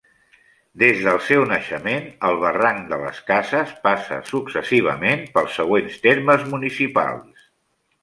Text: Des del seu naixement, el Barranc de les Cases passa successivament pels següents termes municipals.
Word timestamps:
Des 0.83 1.03
del 1.07 1.19
seu 1.25 1.45
naixement, 1.51 2.07
el 2.31 2.39
Barranc 2.45 2.89
de 2.95 2.99
les 3.03 3.21
Cases 3.29 3.77
passa 3.85 4.19
successivament 4.33 5.25
pels 5.39 5.63
següents 5.63 6.05
termes 6.11 6.51
municipals. 6.57 7.51